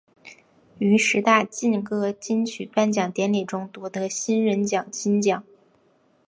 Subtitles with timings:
[0.79, 5.43] 于十大劲歌金曲颁奖典礼中夺得新人奖金奖。